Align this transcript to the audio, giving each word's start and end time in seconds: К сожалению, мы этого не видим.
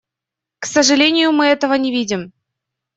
К 0.57 0.65
сожалению, 0.65 1.31
мы 1.31 1.45
этого 1.45 1.75
не 1.75 1.91
видим. 1.91 2.33